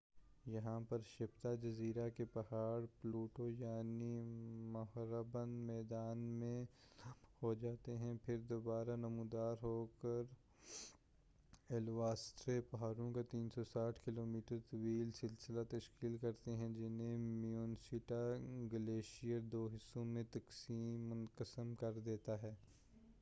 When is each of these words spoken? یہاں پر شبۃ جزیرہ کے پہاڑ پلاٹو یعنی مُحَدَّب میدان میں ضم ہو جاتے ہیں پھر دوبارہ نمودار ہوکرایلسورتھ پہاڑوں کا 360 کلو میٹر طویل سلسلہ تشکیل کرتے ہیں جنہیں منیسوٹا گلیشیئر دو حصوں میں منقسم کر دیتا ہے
یہاں 0.45 0.79
پر 0.89 1.01
شبۃ 1.05 1.55
جزیرہ 1.61 2.09
کے 2.09 2.25
پہاڑ 2.25 2.85
پلاٹو 3.01 3.49
یعنی 3.49 4.21
مُحَدَّب 4.71 5.37
میدان 5.47 6.17
میں 6.17 6.63
ضم 6.99 7.11
ہو 7.41 7.53
جاتے 7.53 7.97
ہیں 7.97 8.13
پھر 8.25 8.37
دوبارہ 8.37 8.95
نمودار 8.95 9.55
ہوکرایلسورتھ 9.61 10.31
پہاڑوں 12.71 13.11
کا 13.13 13.21
360 13.35 13.91
کلو 14.05 14.25
میٹر 14.25 14.57
طویل 14.71 15.11
سلسلہ 15.11 15.63
تشکیل 15.69 16.17
کرتے 16.17 16.55
ہیں 16.55 16.69
جنہیں 16.69 17.17
منیسوٹا 17.17 18.23
گلیشیئر 18.73 19.39
دو 19.39 19.69
حصوں 19.75 20.05
میں 20.05 20.23
منقسم 21.09 21.75
کر 21.75 21.99
دیتا 22.05 22.41
ہے 22.41 22.53